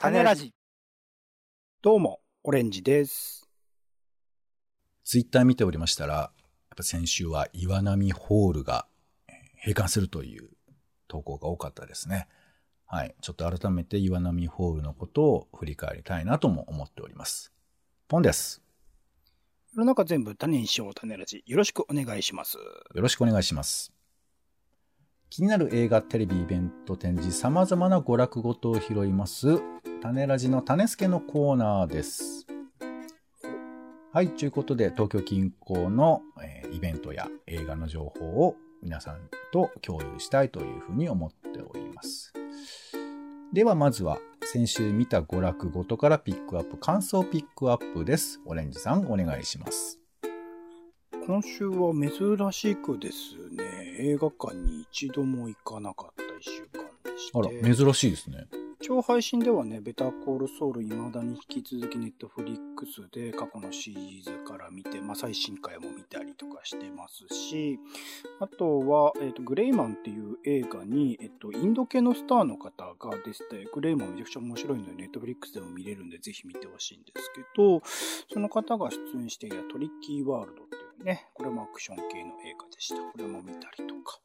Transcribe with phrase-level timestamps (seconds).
[0.00, 0.54] 種ラジ。
[1.82, 3.48] どうも、オレンジです。
[5.02, 6.30] ツイッター見ておりましたら、やっ
[6.76, 8.86] ぱ先週は岩波ホールが
[9.26, 10.50] えー閉館するという
[11.08, 12.28] 投稿が多かったですね。
[12.86, 13.16] はい。
[13.20, 17.52] ちょっと改めて岩波ホールのことを振り返りたいなとも思っております。
[18.06, 18.62] ポンです。
[19.74, 21.42] 世の中全部種にしよう種ラジ。
[21.44, 22.56] よろしくお願いします。
[22.56, 22.62] よ
[23.02, 23.92] ろしくお願いします。
[25.30, 29.60] 気になる映画、テレビ、イベント、展示、様々な娯楽ごとを拾います。
[30.00, 32.46] 種ラジの種助のコーナーです。
[34.12, 42.32] はい、ということで、東京近郊の、えーイベントや映画の情報を皆さんと共有したいというふうに思っております。
[43.52, 48.40] では、まずは、先週見た娯楽ごとからピックアップ、感想ピックアップです。
[48.44, 49.98] オレンジさん、お願いします。
[51.26, 57.38] 今週は珍しくですね、映画館に一度も行かなかった一週間でして。
[57.38, 58.46] あら、珍しいですね。
[58.80, 67.80] 一応配信ではね、ベターコールソウル未だに引き続きネットフリックスで過去のシリーズから見て、まあ最新回も見たりとかしてますし、
[68.38, 77.82] あとは、えっ、と、グレイマンっていう映画に、えっ、と、インド系のスターの方が出てて、グレイマンめちゃくちゃ面白いので、ネットフリックスでも見れるんで、ぜひ見てほしいんですけど、
[78.32, 82.96] その方が出演していたトリッキーワールドっていうね、これもアクション系の映画でした。
[82.96, 84.20] これも見たりとか。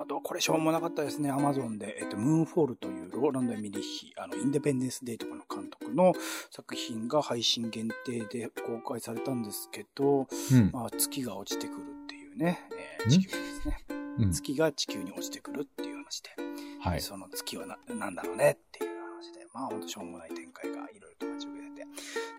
[0.00, 1.30] あとはこれしょうもなかったですね。
[1.30, 6.12] アマゾンで、えっと、ムーンフォールというローランド・エミリッヒ、あの、インデペンデンス・デイとかの監督の
[6.50, 10.70] 作品が配信限定で公開されたんですけど、うん。
[10.72, 12.60] まあ、月が落ちてくるっていうね、
[13.00, 13.78] えーん地球ですね。
[14.18, 16.30] うん月が地球に落ちてくるっていう話で、
[16.80, 17.00] はい。
[17.00, 21.86] その月はな、なんだろうねっていう話で、まあ、ほんとしょうもない展開がいろいろと待ち受けてて、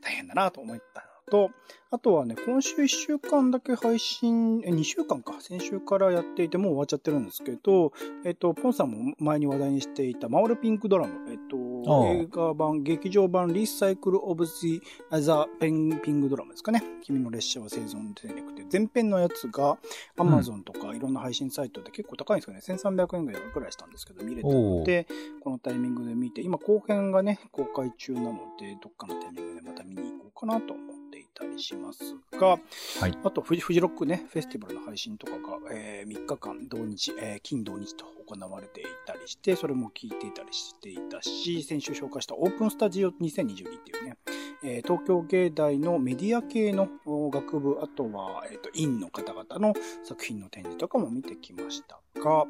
[0.02, 1.52] 大変だなと思ったのと、
[1.93, 7.93] あとはね、今週1週間だけ配信、え、2週間か、先週からやっていて、もう終わっちゃってるんですけど、
[8.25, 14.81] えっと、ポンさんも前に話題にしていた、マオルピンクドラム、えっと、映画版、劇場版、リサイクル・オブ・ジ・
[15.21, 16.83] ザ・ペンピングドラムですかね。
[17.03, 19.78] 君の列車は生存戦略って、前編のやつが、
[20.17, 22.62] アマゾンとかいろんな配信サイトで結構高いんですよね。
[22.66, 25.06] 1300円ぐらいくらいしたんですけど、見れたので、
[25.41, 33.18] このタイミングで見て、今後編がね、公開中なので、どっかのタイミングでまた見に行こうかなと思っていたりしますが、はい。
[33.24, 44.18] あとフジ、フジロックね、フェスティバルの配信とかが、えー3日間、同日、えー金土日と行われていたりして、それも聞いていたりしていたし、先週紹介したオープンスタジオ2022っていうね、
[44.63, 52.45] えー東京芸大のメディア系のお学部、あとは、えっ、と、院の方々の作品の展示とかも見てきましたが、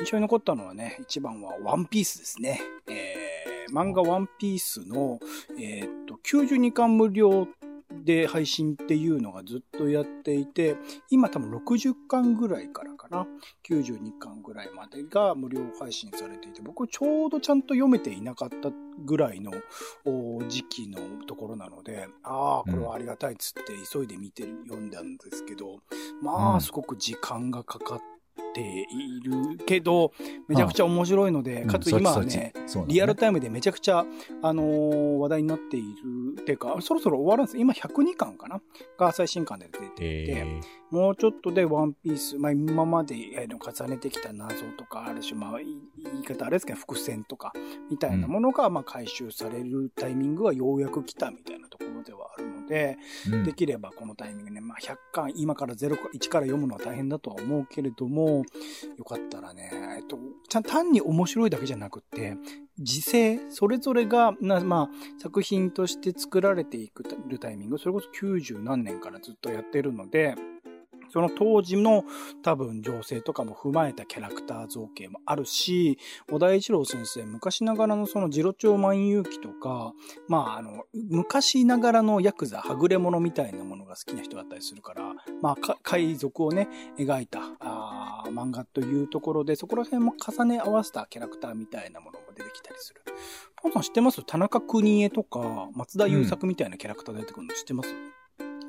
[0.00, 2.60] 印象に残ったのはね、一番はワンピースですね。
[2.88, 3.32] えー
[3.72, 5.18] 漫画ワンピースの、
[5.58, 7.48] えっ、と、92巻無料
[8.04, 10.76] で配信っていうのがずっとやっていて、
[11.10, 13.26] 今多分60巻ぐらいからかな、
[13.68, 18.70] 92巻ぐらいまでが無料配信されていて、僕ちょうどちゃんと読めていなかった
[19.04, 19.52] ぐらいの
[20.04, 25.80] お時期のところなので、ああ、これはありがたいっつって急いで見てる、読んだんですけど、
[26.20, 26.56] まうん。
[26.56, 28.11] あ、すごく時間がかかって
[28.60, 30.12] いるけど、
[30.48, 31.68] めちゃくちゃ面白いので、うん。
[31.68, 32.52] かつ今はね、
[32.86, 34.04] リアルタイムでめちゃくちゃ、
[34.42, 35.86] あのー話題になっている、
[36.40, 37.58] っていうか、そろそろ終わるんです。
[37.58, 38.60] 今102巻かな？
[38.98, 47.52] が最新巻で出ていて、えもうちょっとでワンピース、まあ今まで重ねてきた謎とか、ある種、まあい言い方あれですけど、伏線とか、
[47.90, 53.44] みたいなものが、まあ回収されるタイミングがようやく来たみたいなところではあるので、ーうん。
[53.44, 58.44] できればこのタイミングで、まあ100巻、今から0か1から読むのは大変だとは思うけれども、
[58.96, 60.18] よかったらね、えっと、
[60.48, 62.36] ちゃん単に面白いだけじゃなくって、
[62.78, 70.34] 時勢、それぞれが、なまあ、作品として作られていくるタイミング、それこそ90何年からずっとやってるので、
[71.12, 72.04] その当時の
[72.42, 75.98] 多分情勢とかも踏まえたキャラクター造形もあるし、
[76.30, 79.92] 小田一郎先生、昔ながらのその次郎長万有記とか、
[80.28, 86.68] まああの、昔ながらのヤクザ、はぐれ者みたいなものが好きな人だったりするから、まあ、海賊をね、
[86.98, 93.02] 描いたあ漫画というところで、そこら辺も重ね合わせたキャラクターみたいなものも出てきたりする。
[93.62, 94.24] ポンさん知ってます？
[94.24, 97.94] 田中邦衛とか、松田優作みたいなキャラクター出てくるの知ってます、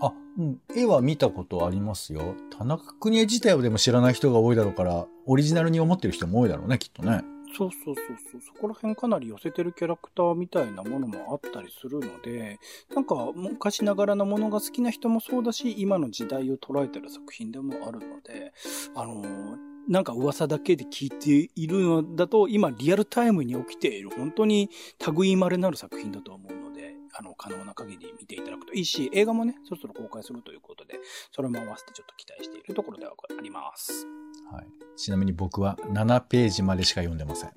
[0.01, 0.59] あ、うん。
[0.75, 2.35] 絵は見たことありますよ。
[2.57, 7.23] 田中邦衛自体をでも知らない人が多いだろうから、オリジナルに思ってる人も多いだろうね、きっとね。
[7.55, 8.41] そうそうそうそう。
[8.41, 12.59] そこら辺かなり寄せてるキャラクターみたいなものもあったりするので、
[12.95, 18.53] なんか昔ながらのものが好きな人もそうだし、今の時代を捉えてる作品でもあるので、
[18.95, 24.69] あのーなんか噂だけで聞いているのだと、今リアルタイムに起きている本当に
[25.17, 26.72] 類稀なる作品だと思うので、
[27.15, 30.99] あの、可能な限り見ていただくといいし、映画もね、そろそろ公開するということで、
[31.31, 34.07] それも合わせてちょっと期待しているところではあります。
[34.51, 34.65] はい。
[34.97, 37.51] ちなみに僕は7ページまでしか読んでません。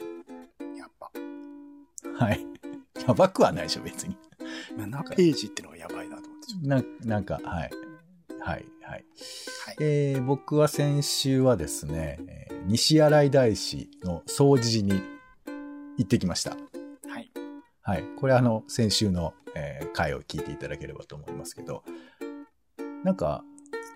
[0.77, 1.11] やっぱ。
[2.25, 2.47] はい。
[3.07, 4.17] やばくはないでしょ、別に。
[4.77, 7.71] 7ページってのがやばいなと思ってななんか、はい。
[8.41, 8.65] はい、はい。
[8.65, 8.87] と。
[8.87, 9.05] はい。
[9.81, 15.01] えー僕は先週はですね、えー西新井大師の掃除寺に
[15.99, 16.57] 行ってきました。
[17.87, 18.03] はい。
[18.03, 18.05] はい。
[18.17, 21.83] これあの、先週の、えー回を聞いていただければと思いますけど、
[23.05, 23.45] なんか、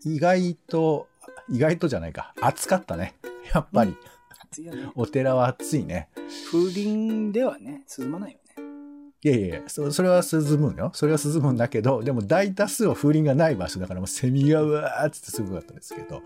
[0.05, 1.09] 意外と、
[1.49, 3.15] 意外とじゃないか、暑かったね。
[3.53, 3.97] やっぱり、
[4.51, 4.91] 暑いよね。
[4.95, 6.09] お寺は暑いね。
[6.51, 8.51] 風鈴ではね、涼まないよね。
[9.23, 10.91] いやいやいや、そそれは涼むんよ。
[10.95, 16.23] それは涼むんだけど、でも大多数は風鈴がない場所だからもうセミがうわーっつってすごかったですけど、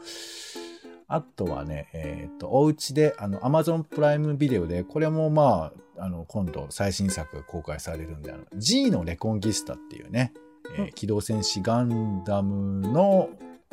[1.15, 10.33] あとはね、えっ、と、お家で、あの、Amazon プライムビデオで、これもまあ、あの、今度最新作が公開されるんで、あの、G のレコンギスタっていうね、
[10.77, 10.93] えーうん。
[10.93, 13.31] 機動戦士ガンダムの、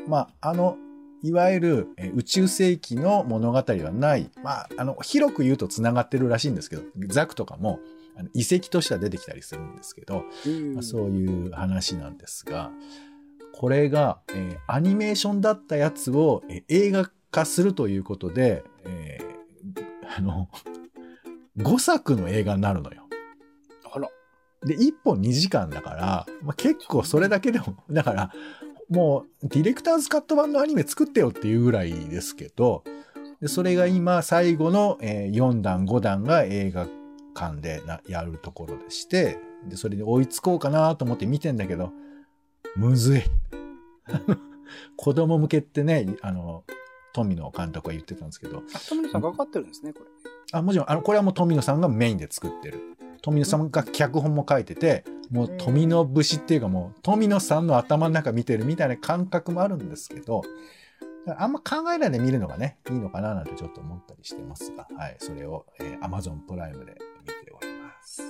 [0.08, 0.78] まあ、あの、
[1.24, 7.80] いわゆる、えー宇宙世紀の物語はない、まあ、あの、広く言うと繋がってるらしいんですけど、ザクとかも、
[8.18, 10.26] あの遺跡としては出てきたりするんですけど、
[10.76, 12.70] まあそういう話なんですが、
[13.54, 19.32] これが、えーアニメーションだったやつを、えー映画化するということで、えー
[20.18, 20.50] あの、
[21.58, 23.04] 5作の映画になるのよ。
[23.94, 24.10] あら。
[24.66, 28.32] で、1本2時間だから、まあ、結構それだけでも、だから、
[28.90, 32.84] もう、ディレクターズカット版のアニメ作ってよっていうぐらいですけど、
[33.40, 36.88] でそれが今、最後の、えー4弾、5弾が映画
[37.34, 41.92] 館でなやるところでして、で、それで追いつこうかなと思って見てんだけど、
[42.76, 43.22] むずい。
[44.98, 46.64] 子供向けってね、あの、
[47.14, 50.06] 富野監督は言ってたんですけど、あ、富野さんかかってるんですね、これ。
[50.54, 52.80] あ、もちろん、あの、これはもう富野さんがメインで作ってる。
[53.22, 60.42] 富野さんが脚本も書いてて、もう富野節っていうかもう富野さんの頭の中見てるみたいな感覚もあるんですけど、
[61.38, 68.24] あんま考えないで見るのがね、いいのかななんてちょっと思ったりしてますが、はい、それを、えー Amazon プライムで見ております。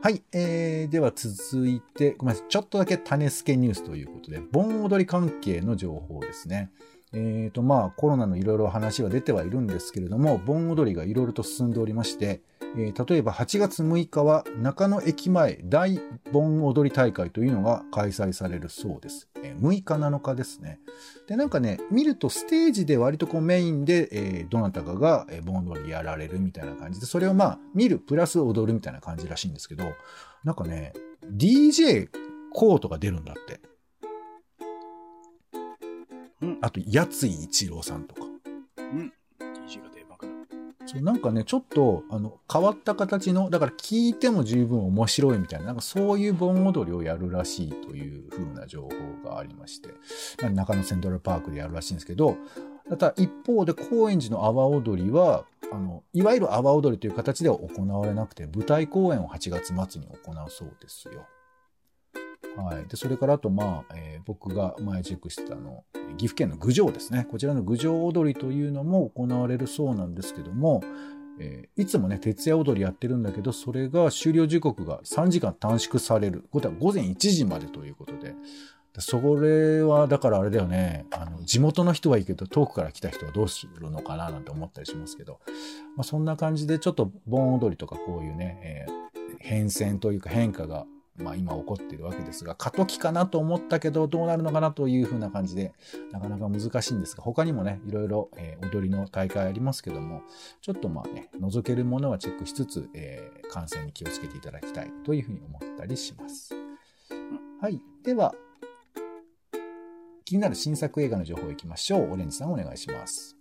[0.00, 6.70] はい、えー、では続いて、ごめんなさい、ちょっとだけ種付けニュースということで、盆踊り関係の情報ですね。
[7.12, 12.42] えーと、まあ、コロナのいろいろ話は出てはいるんですけれども、盆踊りがいろいろと進んでおりまして、
[12.76, 15.98] えー例えば8月6日は中野駅前大
[16.32, 19.28] 盆踊り大会というのが開催されるそうです。
[19.42, 20.80] えー6日7日ですね。
[21.26, 29.84] で、なんかね、見るとステージで割とこうメインで、えーどなたかが盆踊りやられるみたいな感じで、それをまあ、見るプラス踊るみたいな感じらしいんですけど、
[30.44, 30.92] なんかね、
[31.32, 32.08] DJ
[32.52, 33.60] コートが出るんだって。
[36.42, 36.58] うん。
[36.60, 38.22] あと、やつい一郎さんとか。
[38.76, 39.12] うん。
[39.40, 40.32] DJ が出まくる。
[40.86, 49.90] そうなんかね、ちょっと、あの、変わった形の、だから聞いても十分面白いみたいな、なんかそういう盆踊りをやるらしいという風な情報がありまして、
[50.50, 52.36] 中野セントラルパークでやるらしいんですけど、
[52.88, 61.26] ただ一方で高円寺の阿波踊りは、あの、いわゆる阿波踊りという形では行われなくて、舞台公演を8月末に行うそうですよ。
[62.62, 62.86] はい。
[62.88, 65.84] で、それからあと、まあ、えー僕が前チェックしてたの、
[66.18, 67.26] 岐阜県の郡上ですね。
[67.30, 70.82] こちらの郡上踊りというのも行われるそうなんですけども、
[71.38, 76.44] えーいつもね、徹夜踊りやってるんだけど、それが終了時刻が3時間短縮される。
[76.50, 78.34] ことは午前1時までということで。
[78.92, 85.40] でそれは、だからあれだよね、あの、地元の人はいいけど、遠くから来た人はどうするのかななんて思ったりしますけど、
[85.96, 88.98] まあ、そんな感じで、ちょっと盆踊りとかこういうね、えー
[89.40, 90.84] 変遷というか変化が、
[91.18, 95.72] まあ今起こっているわけですが、過渡期かなと思ったけど、どうなるのかなというふうな感じで、
[96.12, 100.22] なかなか難しいんですが、他にもね、いろいろ、えー踊りの大会ありますけども、
[100.60, 106.54] ちょっとまあね、覗けるものはチェックしつつ、えー感染に気をつけていただきたいというふうに思ったりします。
[107.60, 107.80] はい。
[108.04, 108.34] では、
[110.24, 112.12] 気になる新作映画の情報いきましょう。
[112.12, 113.34] オレンジさんお願いします。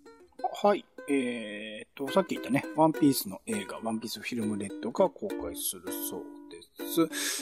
[0.63, 0.85] はい。
[1.09, 6.36] えーっと、さっき言ったね、ワンピースの映画、ワンピースフィルムレッドが公開するそう。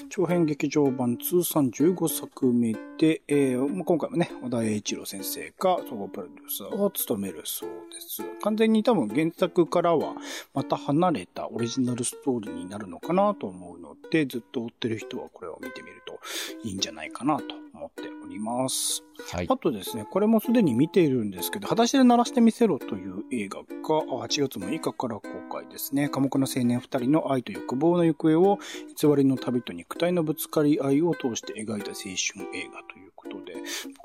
[0.09, 8.23] 長編劇場版通算15作目で、えー今回もね、小田栄一郎先生が総合プロデューサーを務めるそうです。
[8.41, 10.13] 完全に多分原作からは
[10.53, 16.19] また離れたオリジナルストーリーになるのかなと思うので、ずっと追ってる人はこれを見てみると
[16.63, 19.03] いいんじゃないかなと思っております。
[19.31, 19.57] はいあ。
[19.57, 26.09] とですね、これもすでに見ているんですけど、裸足で鳴らしてみせろという映画が8月6日から公開ですね。
[26.09, 28.59] 寡黙な青年2人の愛と欲望の行方を
[28.99, 33.55] 偽りの旅と肉体のぶつかり合いを通して描いた青春映画ということで、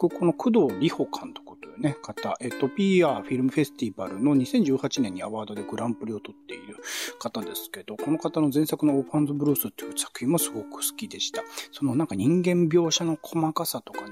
[0.00, 6.76] 僕、この工藤里穂監督というね、方、えっと、PR フィルムフェスティバルの2018年にアワードでグランプリを取っている
[7.18, 11.42] 方ですけど、この方の前作のオーパンズブルースっていう作品もすごく好きでした。
[11.72, 14.08] そのなんか人間描写の細かさとか、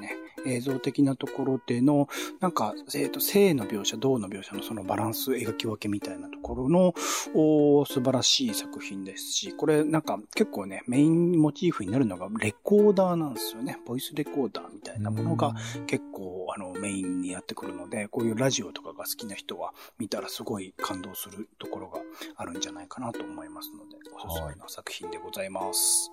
[0.47, 2.09] 映像的なところでの、
[2.41, 6.95] なんか、えっ、と、性の描写、動の描写のそのバランス、描き分けみたいなところの、
[7.35, 13.79] お素晴らしい作品ですし、これなんか結構ね、メインモチーフになるのがレコーダーなんですよね。
[13.87, 15.55] ボイスレコーダーみたいなものが
[15.87, 22.01] 結構あのメインにやってくるので、こういうラジオとかが好きな人は見たらすごい感動するところが
[22.37, 26.13] あるんじゃないかなと思いますので、おすすめの作品でございます。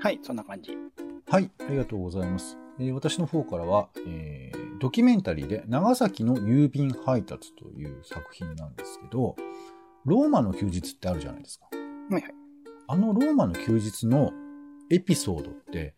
[0.00, 1.09] はい、そんな感じ。
[1.30, 2.58] はい、ありがとうございます。
[2.80, 9.36] えー私の方からは、えードキュメンタリーで長崎の郵便配達という作品なんですけど、
[10.04, 11.66] ローマの休日ってあるじゃないですか。
[11.70, 12.34] はいはい。
[12.88, 14.32] あのローマの休日の
[14.90, 15.94] エピソードって、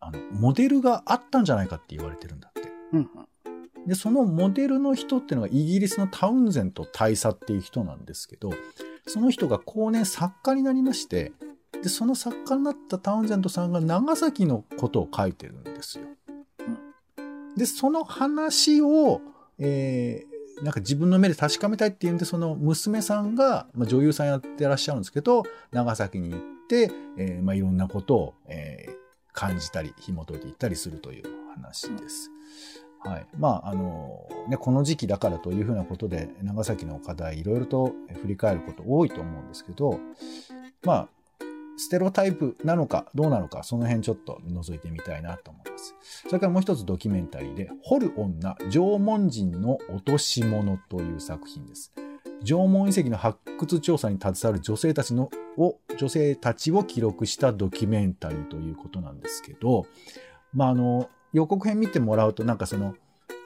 [0.00, 2.68] あの、モデルがあったんじゃないかって言われてるんだって。
[2.92, 3.86] うんうん。
[3.86, 8.50] で、そのモデルの人っていうのがイギリスのタウンゼント大佐っていう人なんですけど、
[9.06, 11.32] その人が後年作家になりまして、
[11.84, 16.06] で、その作家になったタウンゼントさんが長崎のことを書いてるんですよ。
[17.56, 19.20] で、その話を、
[19.58, 31.24] えーなんか自分の目で確かめたいっていうんで、その娘さんが、まあ、女優さんやってらっしゃるんですけど、長崎に行って、えーまあ、いろんなことを、えー感じたり、紐解いていったりするという
[31.54, 32.30] 話です。
[33.00, 33.26] はい。
[33.36, 39.98] まあ、あの、ね、この時期だからというふうなことで、長崎の課題、いろいろと振り返ること多いと思うんですけど、
[40.84, 41.08] まあ、
[41.76, 45.94] ステロタイプなのかどうなのか、その辺ちょっと覗いてみたいなと思います。
[46.26, 51.92] それからもう一つドキュメンタリーで、掘る女、縄文人の落とし物という作品です。
[52.42, 59.86] 縄文遺跡の発掘調査に携わる女性たちのを、女性たちを記録したドキュメンタリーということなんですけど、
[60.52, 62.94] まあ、あの、予告編見てもらうと、なんかその、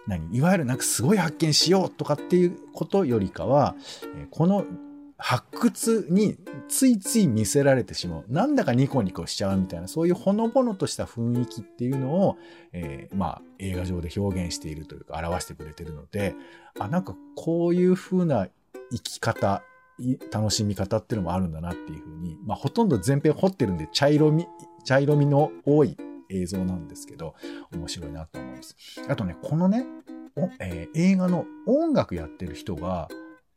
[0.07, 3.77] 何いわゆるなんかすごい発見しようとかっていうことよりかは、
[4.31, 4.65] この
[5.19, 8.25] 発掘についつい見せられてしまう。
[8.29, 12.37] なんだかニコニコしちゃうみたいな、そういうほのぼのとした雰囲気っていうのを、
[12.73, 16.37] えーまあ、映画上で表現しているというか、表してくれてるので、
[16.79, 18.47] あ、なんかこういう風な
[18.93, 19.63] 生き方、
[20.31, 24.47] 楽しみ方っていうのもあるんだなっていう風に、まあ、ほとんど全編掘ってるんで、茶色み、
[24.85, 25.97] 茶色みの多い
[26.31, 27.35] 映像なんですけど、
[27.73, 28.77] 面白いなと思います。
[29.09, 29.85] あとね、このね、
[30.61, 33.09] えー映画の音楽やってる人が、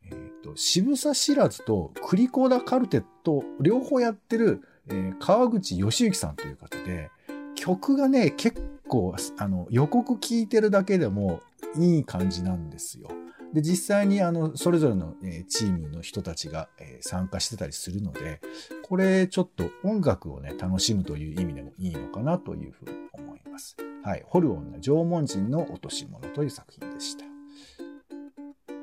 [0.05, 7.11] えーと、渋沢知らずとクリコーダカルテット両方やってる、えー川口義行さんという方で、
[7.55, 11.41] 曲がね、結構、あの、予告聞いてるだけでも
[11.77, 13.09] いい感じなんですよ。
[13.53, 15.13] で、実際にあの、それぞれの、
[15.47, 16.69] チームの人たちが、
[17.01, 18.41] 参加してたりするので、
[18.83, 23.75] これちょっと音楽をね、楽しむという意味でもいいのかなというふうに思います。
[24.03, 24.23] はい。
[24.25, 27.30] ホルオンの縄文人の落とし物という作品でした。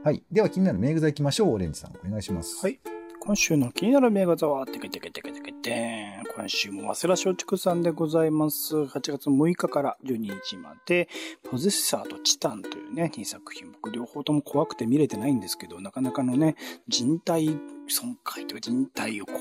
[0.09, 0.23] はい。
[0.33, 1.53] では気になる名具座行きましょう。
[1.53, 2.65] オレンジさん、お願いします。
[2.65, 2.81] はい。
[3.21, 6.23] 今週の気になる名画座は、てけてけてけてけて。
[6.35, 8.75] 今週も早稲田松竹さんでございます。
[8.75, 11.11] 8月6日から12日まで、
[11.51, 13.71] ポゼッサーとチタンというね、2作品。
[13.71, 16.57] 僕両方とも怖くて見れてないんですけど、なかなかのね、
[16.89, 17.49] 人体
[17.89, 19.35] 損壊というか人体をこ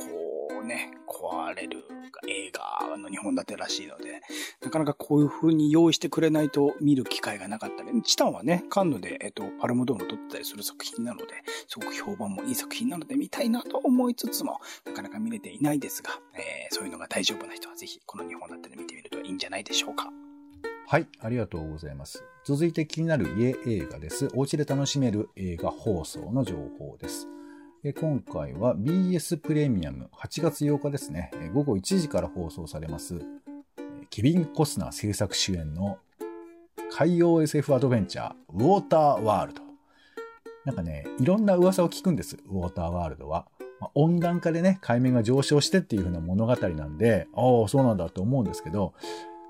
[0.62, 1.86] うね、壊れる
[2.27, 4.21] 映画の2本立てらしいので、
[4.62, 11.27] なかなかこういう風に用意してくれないと見る機会がなかったり、チタンはね、カンヌで、えっと、パルムドーム撮ってたりする作品なので、
[11.67, 20.12] すごく評判もいい作品なので見たいなと思いつつも、なかなか見れていないですが、えーそういうのが大丈夫な人はぜひこの2本立てで見てみるといいんじゃないでしょうか。
[20.86, 22.24] はい、ありがとうございます。
[22.45, 24.29] 続いて気になる家映画です。
[24.33, 27.27] お家で楽しめる映画放送の情報です。
[27.94, 33.22] 今回は BS プレミアム8月8日ですね、午後1時から放送されます、
[34.10, 35.98] ケビン・コスナー制作主演の
[36.91, 39.62] 海洋 SF アドベンチャー、ウォーターワールド。
[40.65, 43.48] なんかね、いろんな噂を聞くんです、ウォーターワールドは。
[43.79, 48.94] ま温暖化でね、海面が上昇してっていう風な物語なんで、ああ、そうなんだと思うんですけど、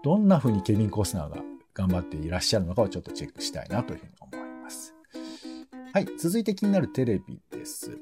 [0.04, 1.38] どんな風にケビン・コスナーが
[1.74, 4.94] 頑張っていらっしゃるのかをちょっとチェックしたいなというふうに思います。
[5.94, 7.98] はい、続いて気になるテレビです。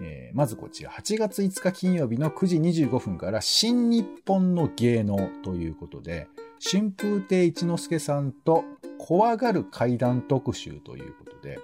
[0.00, 6.28] えーまずこちら、8月5日金曜日の9時25分から新日本の芸能ということで、
[6.60, 8.64] 春風亭一之輔さんと
[8.98, 11.58] 怖がる怪談特集ということで、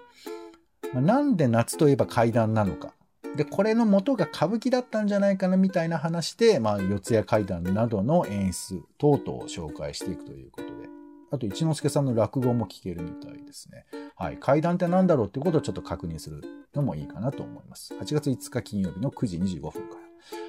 [0.92, 2.92] まあなんで夏といえば怪談なのか。
[3.36, 10.67] で、これの元が歌舞伎だったんじゃないかなみたいな話で、まあ、四谷怪談などの演出等々を紹介していくということ、
[11.30, 13.86] あと一之輔さんの落語も聞けるみたいですね。
[14.16, 14.38] はい。
[14.38, 16.42] 怪談って何だろうってことをちょっと確認する
[16.74, 17.94] のもいいかなと思います。
[17.94, 19.82] 8月5日金曜日の9時25分から。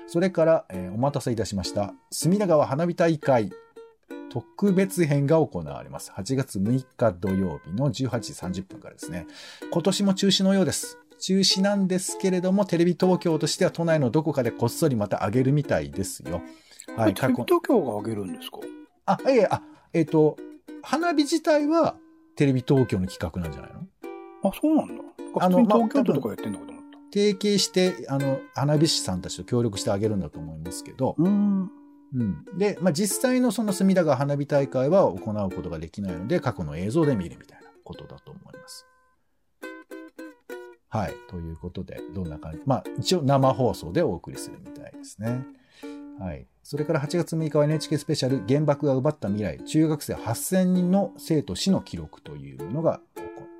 [0.07, 1.93] それから、えーお待たせいたしました。
[2.11, 3.51] 隅田川花火大会
[4.29, 6.11] 特別編が行われます。
[6.11, 9.27] 8月6日土曜日の18時30分からですね。
[9.71, 10.97] 今年も中止のようです。
[11.19, 16.41] 中止なんですけれども、テレビ東京としては都内のどこかでこっそりまた上げるみたいですよ。
[16.95, 17.13] はい。
[17.13, 18.59] テレビ東京が上げるんですか？
[19.05, 19.61] あ、いえあ、
[19.93, 20.37] えっ、と、
[20.81, 21.97] 花火自体は
[22.35, 23.87] テレビ東京の企画なんじゃないの？
[24.43, 25.03] あ、そうなんだ。
[25.41, 26.99] あの東京都とかやってんのかと思った。
[27.11, 31.71] 提携して、あの、花火師さんたちと協力してあげるんだと思いますけど、うーん。
[32.13, 32.45] うん。
[32.57, 38.85] で、まあ、実際のその隅田川花火大会は行うことができないので、過去の映像で見るみたいなことだと思います。
[40.87, 41.13] はい。
[41.29, 42.61] ということで、どんな感じ？
[42.65, 45.45] まあ、一応生放送でお送りするみたいですね。
[46.19, 46.45] はい。
[46.63, 52.99] それから8月6日は NHK スペシャル原爆が奪った未来、中学生8000人の生と死の記録というものが、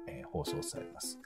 [0.08, 1.20] えー放送されます。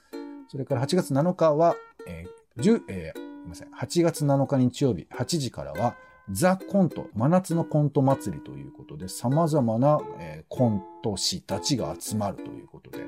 [0.48, 1.76] それから8月7日は、
[2.06, 5.96] えー10えーごめんなさい、8月7日日曜日8時からは、
[6.30, 13.00] ザ・コント、真夏のコント祭りということで、様々な、えーコント師たちが集まるということで、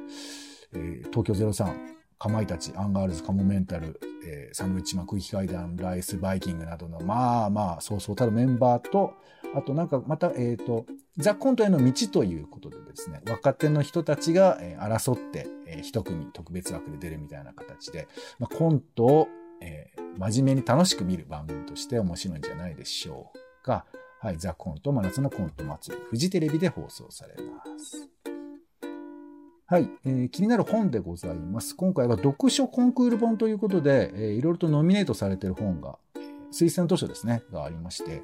[0.75, 9.15] えー東京03、かまいたち、アンガールズ、カモメンタル、えーサンドウィッチマン、空気階段、ライス、バイキングなどの、まあまあ、そうそうたるメンバーと、
[9.55, 10.87] あとなんかまた、えっ、と、
[11.19, 18.09] ザ・コントへの道ということでですね、若手の人たちが、えー争って、えー一組特別枠で出るみたいな形で、
[18.39, 19.29] まあ、コントを、
[19.61, 23.85] えー真面目に楽しく見る番組として面白いんじゃないでしょうか。
[24.19, 28.06] はい、ザ・コント、真夏のコント祭り、フジテレビで放送されます。
[29.69, 31.75] はい、えー気になる本でございます。
[31.75, 35.99] 今回は読書コンクール本ということで、えーいろいろとノミネートされている本が、
[36.53, 38.23] 推薦図書ですね、がありまして、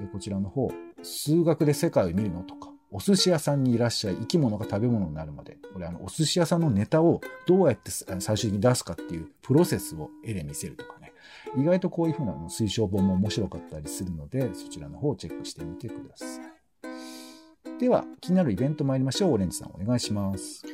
[0.00, 0.70] えーこちらの方、
[1.02, 11.12] 数学で世界を見るのとか、お寿司屋さんにいらっしゃい、生き物が食べ物になるまで、これあの、お寿司屋さんのネタをどうやって最終的に出すかっていうプロセスを絵で見せるとかね、
[11.54, 17.78] 意外とこういうふうなの推奨本も面白かったりするので、そちらの方をチェックしてみてください。
[17.78, 19.34] では、気になるイベント参りましょう。
[19.34, 20.64] オレンジさんお願いします。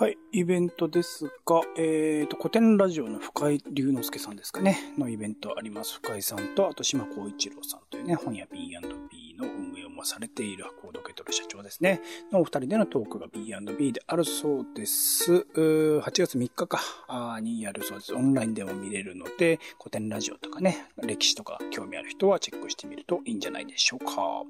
[0.00, 5.96] はい、イベントですが、えっ、と、古典ラジオの深井龍之介さんですかね、のイベントあります。
[5.96, 12.00] 深井さんと、あと島光一郎さんというね、本屋 B&B の運営をもされているコード受け取る社長ですね、
[12.32, 15.34] のお二人でのトークが B&B であるそうです。
[15.34, 18.14] 8月3日か、あーにやるそうです。
[18.14, 24.44] オンラインでも見れるので、古典ラジオとかね、歴史とか興味ある人はチェックしてみるといいんじゃないでしょうか。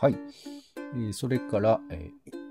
[0.00, 0.16] はい。
[0.94, 2.47] えーそれから、えー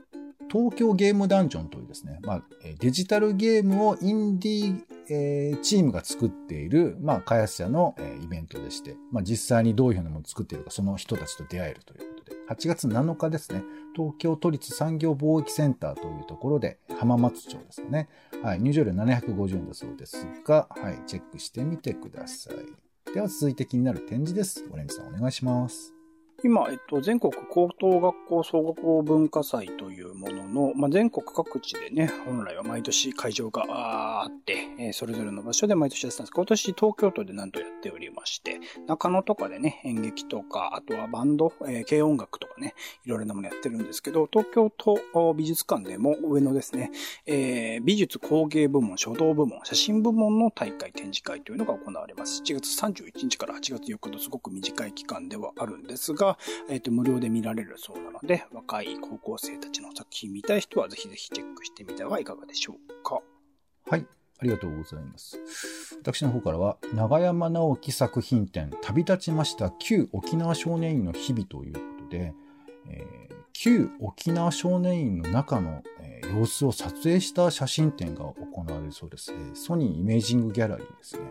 [0.52, 2.44] 東京ゲームダンジョンというですね、まあ、
[2.80, 13.64] デジタルゲームをインディー、えーチームが作っている、まあ、開発者の、えーイベントでして、まあ、実際にどういうふうなものを作っているか、その人たちと出会えるということで、8月7日ですね、
[13.96, 18.10] 東京都立産業貿易センターというところで、浜松町ですね。
[18.44, 23.14] はい、入場料750円だそうですが、はい、チェックしてみてください。
[23.14, 24.66] では続いて気になる展示です。
[24.72, 25.97] オレンジさんお願いします。
[26.48, 33.66] 今、えっと、全国高等学校総合文化祭というものの、まあ、全国各地でね、本来は毎年会場が
[34.24, 46.92] あって、えーそれぞれの場所で毎年やってたんですけど今年東京都で何とやっておりまして、中野とかでね、演劇とか、あとはバンド、えー軽音楽とかね、いろいろなものやってるんですけど、東京都美術館でも上のですね、
[47.26, 52.42] えー美術工芸部門、書道部門、写真部門の大会展示会というのが行われます。
[52.42, 56.37] 7月31日から8月4日とすごく短い期間ではあるんですが、
[56.70, 63.22] えっ、と、無料で見られるそうなので、若い高校生たちの作品見たい人はぜひぜひチェックしてみてはいかがでしょうか。
[63.90, 64.06] はい、
[64.40, 65.40] ありがとうございます。
[66.02, 72.34] 私の方からは、長山直樹作品展、旅立ちました旧沖縄少年院の日々ということで、
[72.90, 73.28] えー
[73.60, 79.32] 旧沖縄少年院の中の、えー様子を撮影した写真展が行われるそうです。
[79.32, 81.22] えーソニーイメージングギャラリーですね。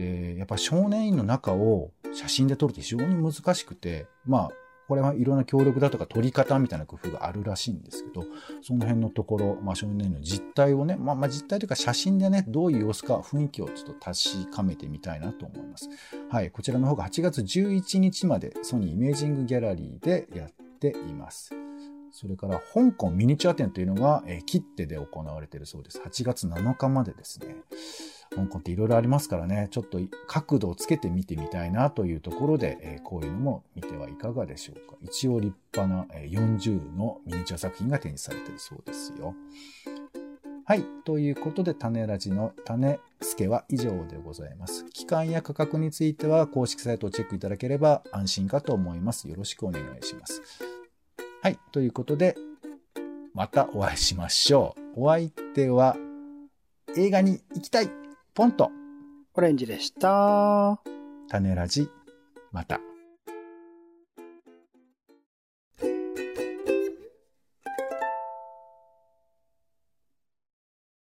[0.00, 4.50] で、やっぱ少年院の中を写真で撮るって非常に難しくて、まあ、
[4.88, 8.24] これはいろんな協力だとか撮り方みたいな工夫があるらしいんですけど、
[8.62, 15.88] その辺のところ、まあ、少年院の実態をね、まあ、まあ実態というか写真でね、どういう様子か雰囲気をちょっと確かめてみたいなと思います。
[16.28, 21.54] はい、こちらの方が8月11日までソニーイメージングギャラリーでやっています。
[22.10, 26.00] それから香港ミニチュア展というのが、えー切手で行われているそうです。
[26.00, 27.54] 8月7日までですね。
[28.34, 34.96] 香港っていろいろありますからね、ちょっと角度をつけて見てみたいなというところで、えーこういうのも見てはいかがでしょうか。
[35.02, 39.34] 一応立派な40のミニチュア作品が展示されているそうですよ。
[40.64, 40.84] はい。
[41.04, 44.84] ということで、種ラジの種付けは以上でございます。
[44.92, 49.28] 期間や価格については公式サイトをチェックいただければ安心かと思います。
[49.28, 50.42] よろしくお願いします。
[51.42, 51.58] はい。
[51.72, 52.36] ということで、
[53.34, 55.02] またお会いしましょう。
[55.06, 55.96] お相手は、
[56.96, 57.90] 映画に行きたい
[58.32, 58.70] ポンと、
[59.34, 60.80] オレンジでした。
[61.28, 61.88] 種ラジ、
[62.52, 62.80] また。